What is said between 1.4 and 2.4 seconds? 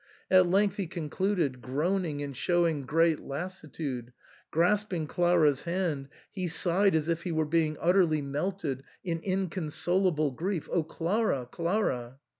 groan ing and